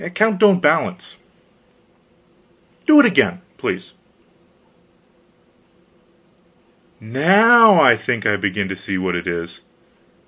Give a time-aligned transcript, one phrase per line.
[0.01, 1.15] The account don't balance.
[2.87, 3.91] Do it again, please....
[6.99, 9.61] Now I think I begin to see what it is.